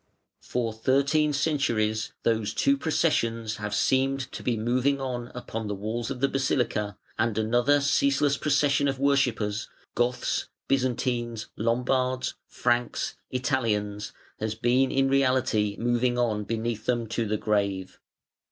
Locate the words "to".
4.31-4.41, 17.09-17.27